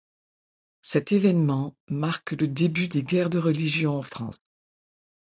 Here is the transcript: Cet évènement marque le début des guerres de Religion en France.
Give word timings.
Cet 0.81 1.11
évènement 1.11 1.75
marque 1.87 2.31
le 2.31 2.47
début 2.47 2.87
des 2.87 3.03
guerres 3.03 3.29
de 3.29 3.37
Religion 3.37 3.99
en 3.99 4.01
France. 4.01 4.39